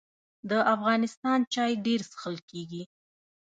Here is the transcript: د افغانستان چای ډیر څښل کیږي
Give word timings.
د 0.49 0.51
افغانستان 0.75 1.39
چای 1.53 1.71
ډیر 1.85 2.01
څښل 2.09 2.35
کیږي 2.49 2.83